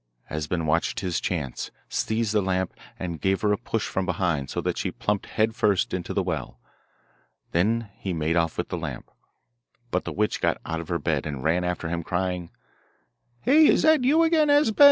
[0.31, 4.59] Esben watched his chance, seized the lamp, and gave her a push from behind, so
[4.59, 6.59] that she plumped head first into the well.
[7.51, 9.11] Then he made off with the lamp.
[9.91, 12.49] But the witch got out of her bed and ran after him, crying:
[13.41, 13.67] 'Hey!
[13.67, 14.75] is that you again, Esben?